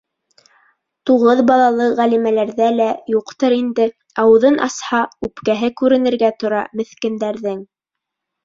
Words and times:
Туғыҙ 1.09 1.41
балалы 1.49 1.85
Ғәлимәләрҙә 1.99 2.69
лә 2.79 2.87
юҡтыр 3.17 3.57
инде, 3.59 3.87
ауыҙын 4.25 4.57
асһа, 4.69 5.05
үпкәһе 5.29 5.71
күренергә 5.83 6.33
тора 6.45 6.67
меҫкендәрҙең. 6.81 7.63